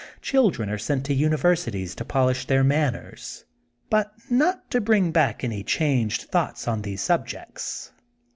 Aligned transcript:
Children 0.23 0.67
are 0.71 0.79
sent 0.79 1.05
to 1.05 1.13
universities 1.13 1.93
to 1.93 2.03
polish 2.03 2.47
their 2.47 2.63
manners, 2.63 3.45
but 3.91 4.11
not 4.31 4.71
to 4.71 4.81
bring 4.81 5.11
back 5.11 5.43
any 5.43 5.63
changed 5.63 6.23
thoughts 6.23 6.67
on 6.67 6.81
these 6.81 7.01
subjects. 7.01 7.91